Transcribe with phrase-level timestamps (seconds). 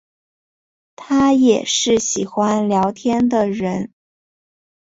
[0.95, 3.93] 她也是喜欢聊天的人